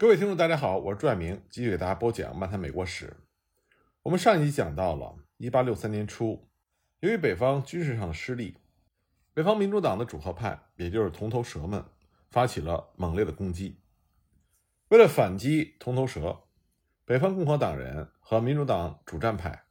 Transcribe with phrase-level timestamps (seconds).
[0.00, 3.06] 各位听众，大家好，我是朱爱明，继续给大家播讲《漫谈美国史》。
[4.02, 6.48] 我们上一集讲到了1863年初，
[7.00, 8.56] 由于北方军事上的失利，
[9.34, 11.84] 北方民主党的主和派，也就是铜头蛇们，
[12.30, 13.80] 发起了猛烈的攻击。
[14.90, 16.44] 为了反击铜头蛇，
[17.04, 19.64] 北方共和党人和民主党主战派，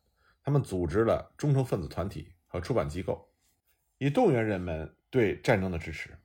[0.44, 3.32] 他们组织了忠诚分子团体和出版机构，
[3.98, 6.20] 以动员人们对战争的支持。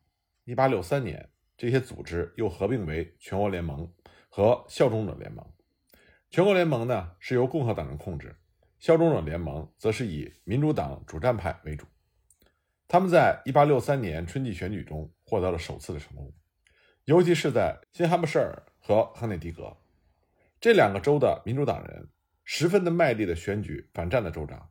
[0.46, 1.28] 1863年。
[1.56, 3.92] 这些组织又合并为全国联盟
[4.28, 5.46] 和效忠者联盟。
[6.30, 8.34] 全国联盟呢是由共和党人控制，
[8.78, 11.86] 效忠者联盟则是以民主党主战派为主。
[12.88, 16.32] 他们在1863年春季选举中获得了首次的成功，
[17.04, 19.76] 尤其是在新罕布什尔和康涅狄格
[20.60, 22.08] 这两个州的民主党人
[22.44, 24.70] 十分的卖力的选举反战的州长。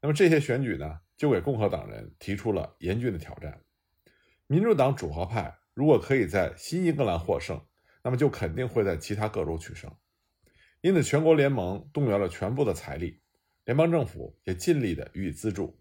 [0.00, 3.60] 那么这些选举呢，就给共和党人提出了严峻的挑战。
[4.46, 5.58] 民主党主和派。
[5.74, 7.60] 如果可以在新英格兰获胜，
[8.02, 9.90] 那么就肯定会在其他各州取胜。
[10.80, 13.20] 因此，全国联盟动员了全部的财力，
[13.64, 15.78] 联邦政府也尽力的予以资助。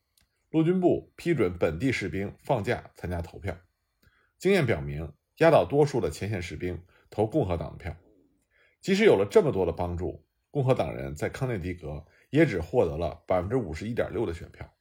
[0.51, 3.57] 陆军部批准本地士兵放假参加投票。
[4.37, 7.95] 经验表明，压倒多数的前线士兵投共和党的票。
[8.81, 14.71] 即使有了这么多的帮助，共和党人在康涅狄格也只获得了百分之五十一点六的选票，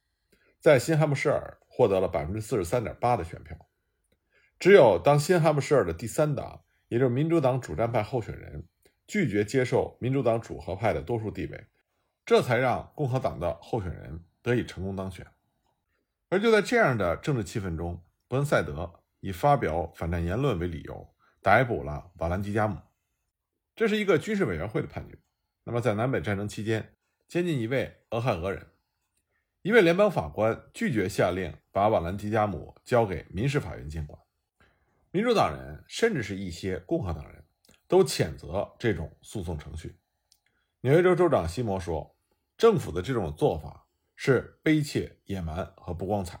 [0.59, 3.57] 在新罕布什尔获得了百分之四十三点八的选票。
[4.61, 8.63] 只有当新罕布什尔的第三党，也就是民主党主战派候选人
[9.07, 11.65] 拒绝接受民主党主和派的多数地位，
[12.27, 15.25] 这才让共和党的候选人得以成功当选。
[16.29, 22.77] 而就在这样的政治气氛中，伯恩赛德以发表反战言论为理由逮捕了瓦兰迪加姆。
[23.75, 25.17] 这是一个军事委员会的判决。
[25.63, 26.93] 那么，在南北战争期间，
[27.27, 28.67] 监禁一位俄亥俄人，
[29.63, 34.21] 一位联邦法官拒绝下令把瓦兰迪加姆交给民事法院监管。
[35.13, 37.43] 民主党人甚至是一些共和党人
[37.85, 39.99] 都谴责这种诉讼程序。
[40.79, 42.15] 纽约州州长西摩说
[42.57, 46.39] ：“政府的这种做法是卑怯、野蛮和不光彩。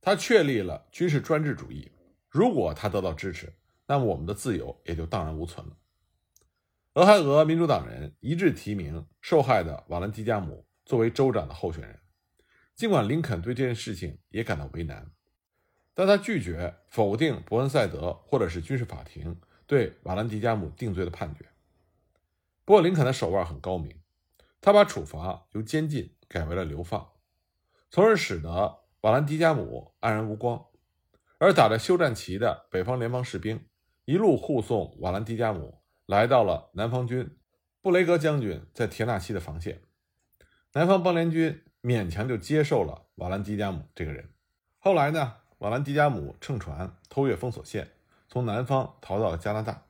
[0.00, 1.92] 他确立了军事专制主义。
[2.30, 3.54] 如果他得到支持，
[3.86, 5.76] 那么我们的自由也就荡然无存了。”
[6.94, 12.00] 俄亥俄民主党人一致提名受害的瓦兰迪加姆作为州长的候选人，
[12.74, 15.10] 尽管林肯对这件事情也感到为难。
[15.94, 21.46] 但他拒绝否定伯恩赛德或者是军事法庭对瓦兰迪加姆定罪的判决。
[22.64, 24.00] 不过，林肯的手腕很高明，
[24.60, 27.12] 他把处罚由监禁改为了流放，
[27.90, 30.64] 从而使得瓦兰迪加姆黯然无光。
[31.38, 33.66] 而打着休战旗的北方联邦士兵
[34.04, 37.36] 一路护送瓦兰迪加姆来到了南方军
[37.80, 39.82] 布雷格将军在田纳西的防线。
[40.72, 44.30] 南方邦联军勉强就接受了瓦兰迪加姆这个人。
[44.78, 45.41] 后来呢？
[45.62, 47.88] 瓦兰迪加姆乘船偷越封锁线，
[48.26, 49.84] 从南方逃到了加拿大，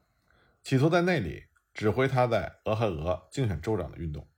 [0.62, 4.28] 企图在那里指挥他在俄亥俄竞选州长的运动。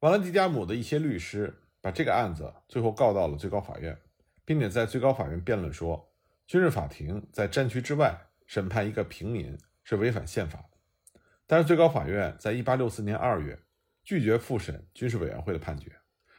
[0.00, 3.98] 瓦兰迪加姆的一些律师把这个案子最后告到了最高法院，
[4.46, 6.10] 并且在最高法院辩论说，
[6.46, 11.20] 军事法庭在战区之外审判一个平民是违反宪法的。
[11.46, 13.62] 但是最高法院在1864年2月
[14.02, 15.92] 拒绝复审军事委员会的判决，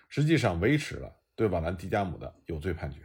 [0.09, 2.99] 实际上维持了对瓦兰迪加姆的有罪判决。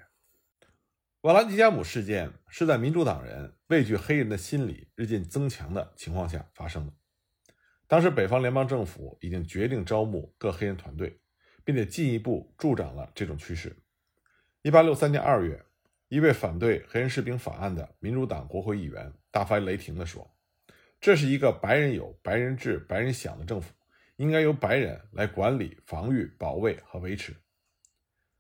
[1.23, 6.93] 瓦兰迪加姆事件是在民主党人畏惧黑人的心理日渐增强的情况下发生的。
[7.89, 11.19] 当时，北方联邦政府已经决定招募各黑人团队，
[11.65, 13.77] 并且进一步助长了这种趋势。
[14.63, 15.65] 1863年2月，
[16.07, 20.33] 一位反对黑人士兵法案的民主党国会议员大发雷霆地说
[21.01, 23.75] ：“这是一个白人有、白人治、白人享的政府，
[24.15, 27.35] 应该由白人来管理、防御、保卫和维持。”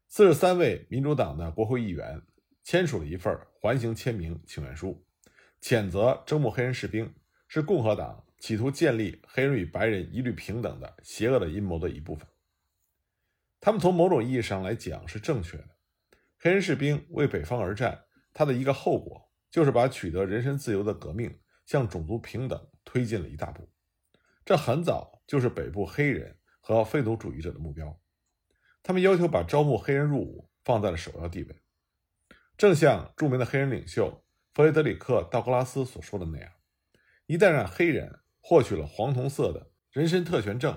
[0.06, 2.22] 四十三位民主党的国会议员。
[2.68, 5.02] 签署了一份环形签名请愿书，
[5.58, 7.14] 谴责征募黑人士兵
[7.48, 12.28] 是共和党企图建立黑人与白人一律平等的邪恶的阴谋的一部分。
[13.58, 15.68] 他们从某种意义上来讲是正确的。
[16.36, 23.66] 黑人士兵为北方而战，它的一个后果就是把取得人身自由的革命向种族平等推进了一大步。
[24.44, 27.98] 这很早就是北部黑人和废奴主义者的目标。
[28.82, 31.62] 他们要求把招募黑人入伍放在了首要地位。
[32.58, 36.50] 正像著名的黑人领袖弗雷德里克·道格拉斯所说的那样，
[37.26, 40.76] 一旦让黑人获取了黄铜色的人身特权证，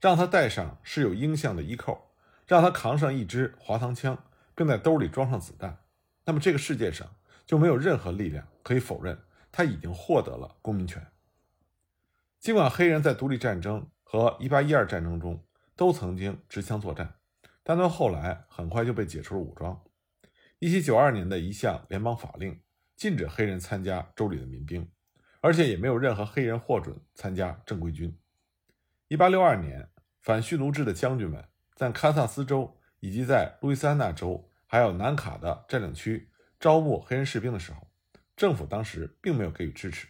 [0.00, 2.12] 让他戴上饰有鹰像的衣扣，
[2.46, 4.16] 让他扛上一支滑膛枪，
[4.54, 5.80] 并在兜里装上子弹，
[6.26, 9.18] 那么这个世界上就没有任何力量可以否认
[9.50, 11.04] 他已经获得了公民权。
[12.38, 15.44] 尽管黑人在独立战争和1812战争中
[15.74, 17.16] 都曾经持枪作战，
[17.64, 19.82] 但他后来很快就被解除了武装。
[20.58, 22.62] 一七九二年的一项联邦法令
[22.96, 24.90] 禁止黑人参加州里的民兵，
[25.42, 28.18] 而且也没有任何黑人获准参加正规军。
[29.08, 29.90] 一八六二年，
[30.22, 31.44] 反蓄奴制的将军们
[31.74, 37.86] 在堪萨斯州以及在路易斯安那州还有南卡的占领区招募黑人士兵的时候，
[38.34, 40.08] 政府当时并没有给予支持。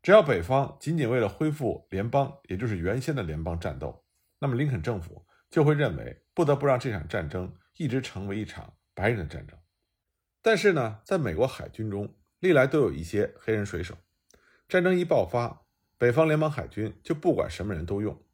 [0.00, 4.04] 只要北方仅仅为了恢复联邦，也就是原先的联邦战斗，
[4.38, 9.58] 那么林肯政府就会认为不得不让这场战争一直成为一场白人的战争。
[10.40, 13.96] 但是呢，在美国海军中，历来都有一些黑人水手。
[14.68, 15.66] 战争一爆发，
[15.98, 18.24] 北方联邦海军就不管什么人都用，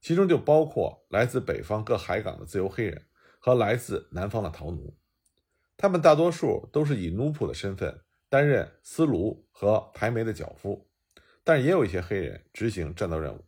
[0.00, 3.06] 其中就包括来自北方各海港的自由黑人
[3.38, 4.96] 和来自南方的逃奴。
[5.76, 10.86] 他们大多数都是以奴仆的身份担任司炉和排煤的脚夫。
[11.42, 13.46] 但也有一些黑人执行战斗任务。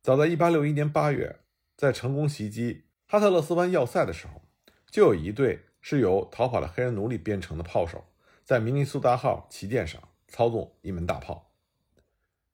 [0.00, 1.40] 早在1861年8月，
[1.76, 4.48] 在成功袭击哈特勒斯湾要塞的时候，
[4.90, 8.02] 就有一队是由逃跑的黑人奴隶编成的炮手，
[8.42, 11.52] 在明尼苏达号旗舰上操纵一门大炮。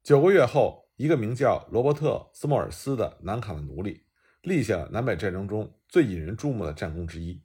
[0.02, 4.04] 九个月后，一个名叫罗伯特·斯莫尔斯的南卡的奴隶，
[4.42, 7.40] 立下了南北战争中最引人注目的战功之一。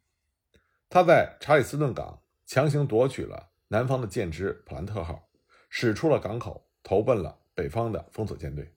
[0.89, 5.29] 他在查理斯顿港强行夺取了南方的舰只普兰特号，
[5.69, 6.67] 驶出了港口。
[6.85, 8.75] 投奔了北方的封锁舰队。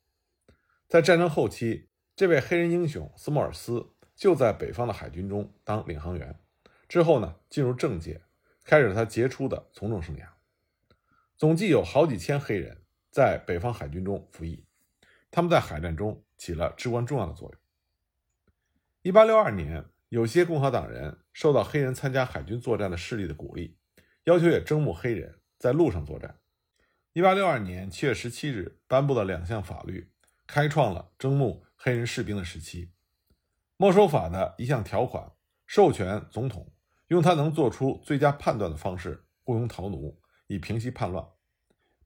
[0.87, 6.39] 在战争后期，这位黑人英雄斯莫尔斯就在北方的海军中当领航员。
[6.89, 8.23] 之后呢，进入政界，
[8.65, 10.27] 开始了他杰出的从政生涯。
[11.37, 14.65] 总计有好几千黑人在北方海军中服役，
[15.31, 17.61] 他们在海战中起了至关重要的作用。
[19.03, 23.77] 一八六二年，有些共和党人受到黑人参加海军作战的势力的鼓励，
[24.25, 26.39] 要求也征募黑人在陆上作战。
[27.13, 30.11] 一八六二年七月十七日颁布的两项法律，
[30.47, 32.93] 开创了征募黑人士兵的时期。
[33.77, 35.33] 没收法的一项条款，
[35.67, 36.73] 授权总统
[37.09, 41.25] 用他能做出最佳判断的方式雇佣逃奴，以平息叛乱。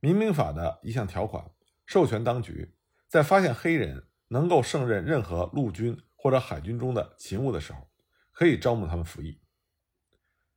[0.01, 1.51] 民兵法的一项条款，
[1.87, 2.75] 授权当局
[3.09, 7.89] 在发现黑人能够胜任任何陆军或者海军中的勤务的时候，
[8.33, 9.41] 可以招募他们服役。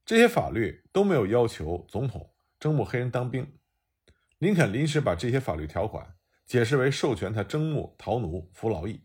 [0.05, 3.57] 这些法律都没有要求总统征募黑人当兵。
[4.39, 9.01] 林肯临时把这些法律条款解释为授权他征募逃奴服劳役。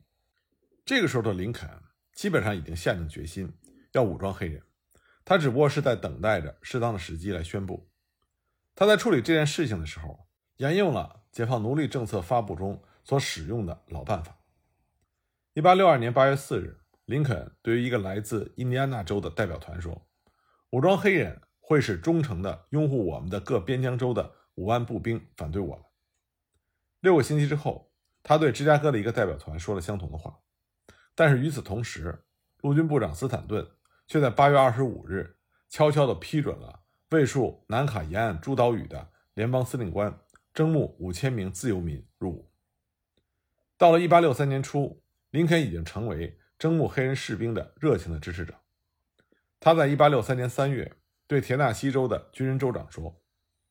[0.85, 1.70] 这个时候的林肯
[2.12, 3.52] 基本上已经下定决心
[3.93, 4.61] 要武装黑人，
[5.29, 7.91] 他只不过是在等待着适当的时机来宣布。
[8.75, 10.27] 他在处理这件事情的时候，
[10.57, 14.39] 沿用了解放奴隶政策发布中所使用的老办法。
[15.53, 20.09] 一八六二年八月四日，林肯对于一个来自印第安纳州的代表团说
[20.73, 25.85] ：“武装黑人会使忠诚的拥护我们的各边疆州的。”五万步兵反对我们。
[27.01, 27.93] 六个星期之后，
[28.25, 30.41] 他对芝加哥的一个代表团说了相同的话。
[31.15, 32.25] 但是与此同时，
[32.63, 33.65] 陆军部长斯坦顿
[34.09, 35.37] 却在八月二十五日
[35.69, 40.19] 悄悄地批准了卫戍南卡沿岸诸岛屿的联邦司令官
[40.53, 42.51] 征募五千名自由民入伍。
[43.77, 48.55] 到了一八六三年初，林肯已经成为征募黑人士兵的热情的支持者。
[49.61, 50.97] 他在一八六三年三月
[51.29, 53.23] 对田纳西州的军人州长说。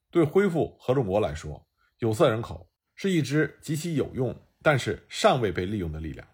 [0.09, 1.67] 对恢复合众国来说，
[1.99, 6.25] 有色人口是一支极其有用，但是尚未被利用的力量。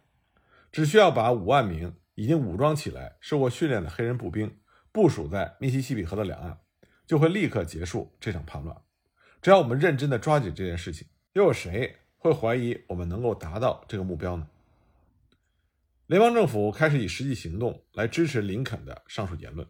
[0.72, 4.60] 只需要把五万名已经武装起来、受过训练的黑人步兵
[4.92, 6.60] 部署在密西西比河的两岸，
[7.06, 8.76] 就会立刻结束这场叛乱。
[9.42, 14.48] 只要我们认真地抓紧这件事情，又有谁会怀疑我们能够达到这个目标呢？
[16.08, 19.68] 联邦政府开始以实际行动来支持林肯的上述言论。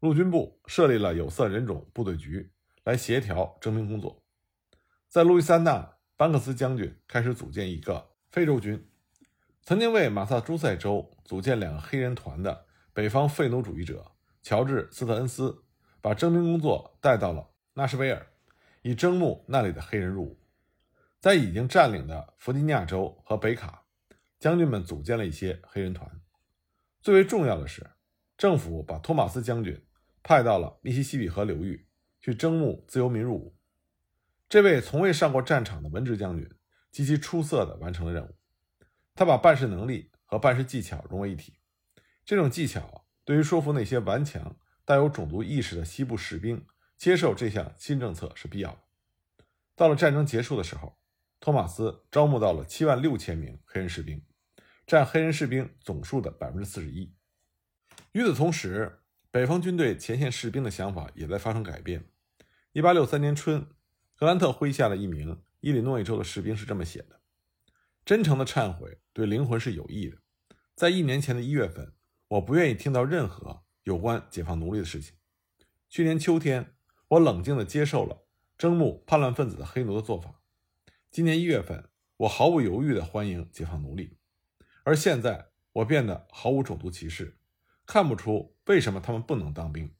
[0.00, 2.50] 陆军部设立了有色人种部队局。
[2.84, 4.22] 来协调征兵工作，
[5.08, 8.80] 在路易斯安那，班克斯将军开始组建一个非洲军。
[9.66, 15.64] 曾经为马萨诸塞州组建两个黑人团的北方废奴主义者乔治·斯特恩斯，
[16.00, 18.24] 把征兵工作带到了纳什维尔，
[18.82, 20.38] 以征募那里的黑人入伍。
[21.18, 23.82] 在已经占领的弗吉尼亚州和北卡，
[24.38, 26.08] 将军们组建了一些黑人团。
[27.02, 27.90] 最为重要的是，
[28.38, 29.84] 政府把托马斯将军
[30.22, 31.88] 派到了密西西比河流域。
[32.20, 33.56] 去征募自由民入伍。
[34.48, 36.48] 这位从未上过战场的文职将军
[36.90, 38.34] 极其出色地完成了任务。
[39.16, 41.54] 他把办事能力和办事技巧融为一体。
[42.24, 46.64] 这种技巧对于说服那些顽强、带有种族意识的西部士兵
[46.96, 48.78] 接受这项新政策是必要的。
[49.74, 50.98] 到了战争结束的时候，
[51.40, 54.22] 托马斯招募到了七万六千名黑人士兵，
[54.86, 57.14] 占黑人士兵总数的百分之四十一。
[58.12, 62.08] 与此同时，北方军队前线士兵的想法也在发生改变。
[62.72, 63.66] 一八六三年春，
[64.14, 67.20] 格兰特麾下的一名伊利诺伊州的士兵是这么写的
[68.06, 70.18] ：“真诚的忏悔对灵魂是有益的。
[70.76, 71.92] 在一年前的一月份，
[72.28, 75.16] 我不愿意听到任何有关解放奴隶的事情。
[75.88, 76.76] 去年秋天，
[77.08, 78.24] 我冷静地接受了
[78.56, 80.40] 征募叛乱分子的黑奴的做法。
[81.10, 84.16] 今年一月份，我毫不犹豫地欢迎解放奴隶，
[84.84, 87.36] 而现在我变得毫无种族歧视，
[87.84, 89.92] 看不出为什么他们不能当兵。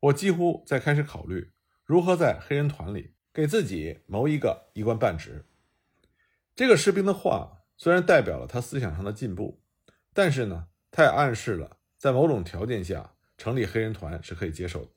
[0.00, 1.52] 我几乎在开始考虑
[1.84, 5.44] 如何在黑人团里给自己谋一个一官半职。
[6.54, 9.62] 这个士兵的话虽然代表了他思想上的进步，
[10.12, 14.90] 但是呢，他也暗示了在某种条件下成立黑人团是可以接受的。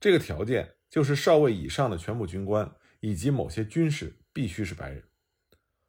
[0.00, 5.04] 这个条件就是少尉以上的全部军官以及某些军士必须是白人。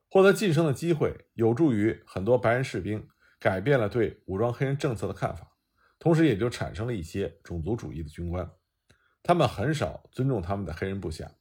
[0.09, 3.07] 获得晋升的机会有助于很多白人士兵
[3.39, 5.57] 改变了对武装黑人政策的看法，
[5.99, 8.49] 同时也就产生了一些种族主义的军官，
[9.23, 11.31] 他们很少尊重他们的黑人部下。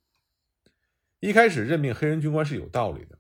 [1.20, 3.18] 一开始任命黑人军官是有道理的，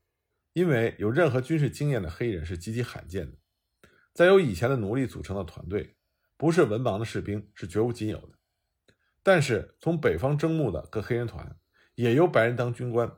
[0.56, 3.36] 因为有任何军事经验的黑人是极其罕见的，
[4.14, 5.96] 在由以前的奴隶组成的团队，
[6.38, 8.30] 不是文盲的士兵是绝无仅有的。
[9.22, 11.58] 但是，从北方征募的各黑人团
[11.94, 13.12] 也由白人当军官。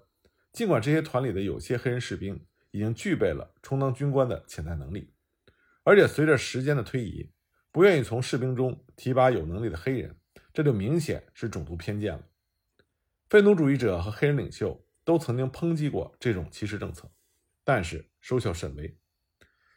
[0.52, 5.14] 尽管这些团里的有些黑人士兵已经具备了充当军官的潜在能力，
[5.84, 7.30] 而且随着时间的推移，
[7.70, 10.16] 不愿意从士兵中提拔有能力的黑人，
[10.52, 12.24] 这就明显是种族偏见了。
[13.30, 17.08] 废奴主义者和黑人领袖都曾经抨击过这种歧视政策，
[17.68, 18.96] 但是收效甚微。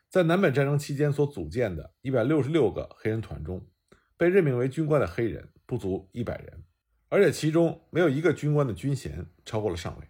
[0.08, 3.68] 在南北战争期间所组建的一百六十六个黑人团中，
[4.16, 5.50] 被任命为军官的黑人。
[5.66, 6.66] 不足一百人，
[7.08, 10.08] 而且其中没有一个军官的军衔超过了上尉。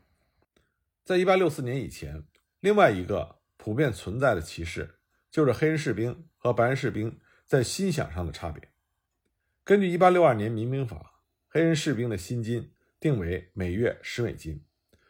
[1.04, 2.24] 在一八六四年以前，
[2.60, 8.70] 另外一个普遍存在的歧视就是黑人士兵和白人士兵在薪饷上的差别。
[9.64, 14.64] 根据一八六二年民兵法，黑人士兵的薪金定为每月十美金，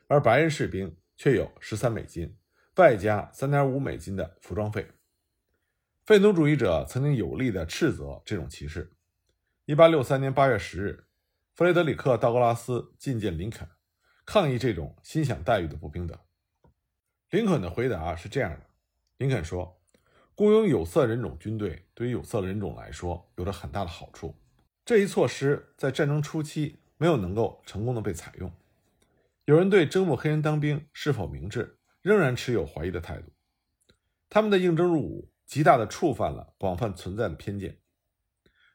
[0.07, 2.35] 而白人士兵却有十三美金，
[2.75, 4.87] 外加三点五美金的服装费。
[6.05, 8.93] 废奴主义者曾经有力地斥责这种歧视。
[9.65, 11.05] 一八六三年八月十日，
[11.53, 13.67] 弗雷德里克·道格拉斯觐见林肯，
[14.25, 16.17] 抗议这种心想待遇的不平等。
[17.29, 18.65] 林肯的回答是这样的：
[19.17, 19.79] 林肯说，
[20.35, 24.35] 雇佣有色人种军队对于有色人种来说有着很大的好处。
[24.83, 28.51] 这一措施在战争初期没有能够成功的被采用。
[29.45, 33.31] 有人对征募黑人当兵是否明智仍然持有怀疑的态度。
[34.29, 37.77] 他们的应征入伍极大的触犯了广泛存在的偏见。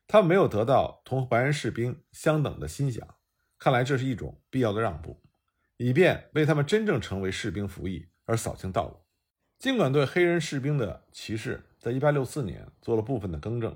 [0.06, 3.02] 他们没有得到同白人士兵相等的薪饷，
[3.58, 5.22] 看来这是一种必要的让步，
[5.78, 8.96] 以便为他们真正成为士兵服役而扫清道路。
[9.58, 13.74] 尽管对黑人士兵的歧视在1864年做了部分的更正，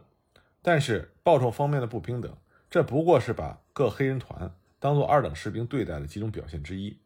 [0.63, 2.37] 但是报酬方面的不平等，
[2.69, 7.01] 这不过是把各黑人团当作二等士兵对待的几种表现之一。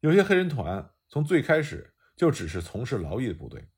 [0.00, 3.68] 有些黑人团从最开始就只是从事劳役的部队，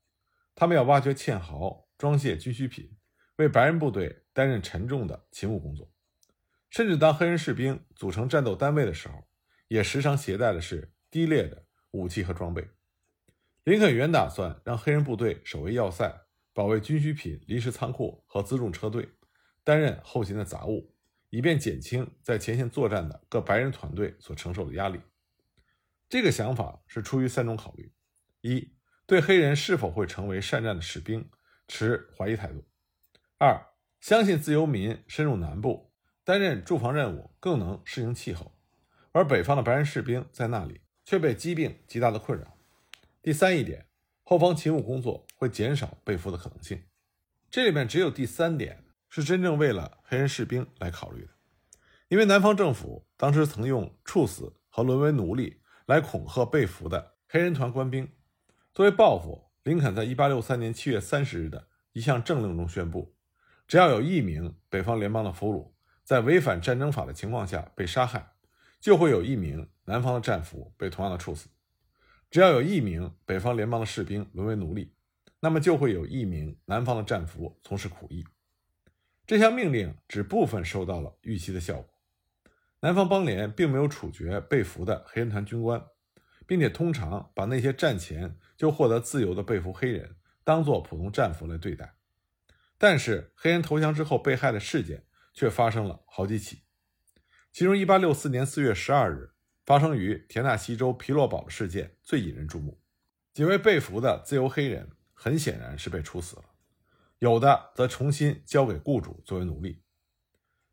[0.55, 2.97] 他们要挖掘堑壕、装卸军需品。
[3.35, 5.93] 为白人部队担任沉重的勤务工作，
[6.71, 9.23] 甚至当黑人士兵组成战斗单位的时候，
[9.67, 12.67] 也时常携带的是低劣的武器和装备。
[13.65, 16.11] 林肯原打算让黑人部队守卫要塞，
[16.53, 19.07] 保卫军需品临时仓库和辎重车队，
[19.63, 20.91] 担任后勤的杂务，
[21.29, 24.99] 以便减轻在前线作战的各白人团队所承受的压力。
[26.09, 27.91] 这个想法是出于三种考虑：
[28.41, 28.73] 一，
[29.05, 31.29] 对黑人是否会成为善战的士兵
[31.67, 32.65] 持怀疑态度。
[33.37, 33.67] 二，
[33.99, 35.91] 相信自由民深入南部
[36.23, 38.57] 担任驻防任务更能适应气候，
[39.11, 42.57] 而北方的白人士兵在那里却被疾病极大的困扰。
[43.21, 43.87] 第三一点，
[44.23, 46.83] 后方勤务工作会减少被俘的可能性。
[47.49, 51.31] 这里面只有第三点是真正为了黑人士兵来考虑的，
[52.07, 58.07] 因为南方政府当时曾用处死和沦为奴隶来恐吓被俘的黑人团官兵。
[58.73, 63.15] 作为报复，林肯在1863年7月30日的一项政令中宣布。
[63.67, 65.71] 只要有一名北方联邦的俘虏
[66.03, 68.33] 在违反战争法的情况下被杀害，
[68.81, 71.47] 就会有一名南方的战俘被同样的处死；
[72.29, 74.93] 只要有一名北方联邦的士兵沦为奴隶，
[75.39, 78.25] 那么就会有一名南方的战俘从事苦役。
[79.25, 81.96] 这项命令只部分收到了预期的效果。
[82.81, 85.83] 南方邦联并没有处决被俘的黑人团军官，
[86.45, 91.95] 并且通常把那些战前就获得自由的被俘黑人当作普通战俘来对待。
[92.77, 96.61] 但是黑人投降之后被害的事件却发生了好几起，
[97.51, 99.31] 其中1864年4月12日
[99.65, 102.79] 发生于田纳西州皮洛堡的事件最引人注目。
[103.33, 106.43] 几位被俘的自由黑人很显然是被处死了，
[107.17, 109.81] 有的则重新交给雇主作为奴隶。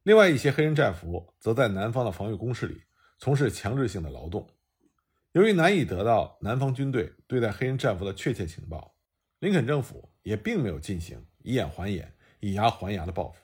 [0.04, 2.82] 另外一些黑人战俘则在南方的防御工事里
[3.18, 4.46] 从事强制性的劳动。
[5.32, 8.94] 由于难以得到南方军队对待黑人战俘的确切情报，
[9.38, 11.26] 林肯政府也并没有进行。
[11.42, 13.40] 以眼还眼，以牙还牙的报复。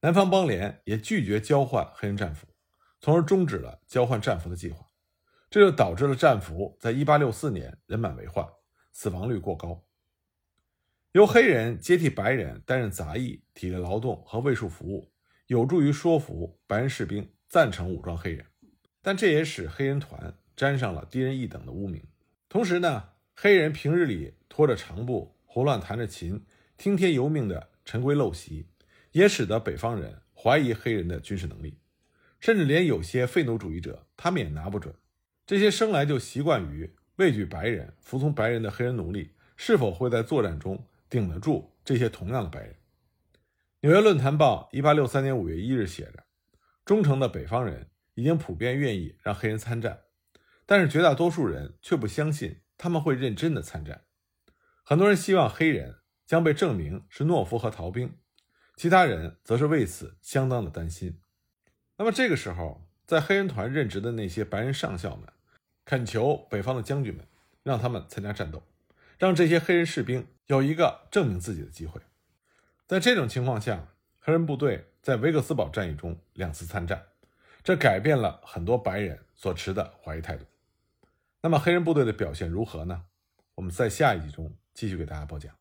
[0.00, 2.46] 南方邦联也拒绝交换黑人战俘，
[2.98, 4.86] 从而终止了交换战俘的计划。
[5.50, 8.48] 这就导致了战俘在1864年人满为患，
[8.92, 9.84] 死亡率过高。
[11.12, 15.12] 由黑人接替白人担任杂役、体力劳动和卫戍服务，
[15.50, 18.46] 有助于说服白人士兵赞成武装黑人，
[19.02, 22.00] 但这也使黑人团沾上了低人一等的污名。
[22.48, 28.68] 同时呢，黑人平日里拖着长布、胡乱弹着琴、听天由命的陈规陋习，
[29.10, 31.78] 也使得北方人怀疑黑人的军事能力，
[32.38, 34.94] 甚至连有些废奴主义者，他们也拿不准。
[35.44, 42.70] 这些生来就习惯于畏惧白人、服从白人的黑人奴隶，是否会在作战中顶得住这些同样的白人？
[43.82, 46.24] 《纽约论坛报》一八六三年五月一日写着
[46.84, 50.02] ：“忠诚的北方人已经普遍愿意让黑人参战，
[50.66, 54.04] 但是绝大多数人却不相信他们会认真的参战。
[54.84, 58.18] 很多人希望黑人将被证明是懦夫和逃兵，
[58.76, 61.18] 其他人则是为此相当的担心。
[61.96, 65.26] 那么这个时候，在黑人团任职的那些白人上校们。”
[65.86, 67.26] 恳求北方的将军们，
[67.62, 68.62] 让他们参加战斗，
[69.18, 71.98] 让这些黑人士兵有一个证明自己的机会。
[72.90, 73.86] 在这种情况下，
[74.18, 77.00] 黑人部队在维克斯堡战役中两次参战，
[77.62, 80.44] 这改变了很多白人所持的怀疑态度。
[81.40, 83.04] 那么，黑人部队的表现如何呢？
[83.54, 85.59] 我们在下一集中继续给大家播讲。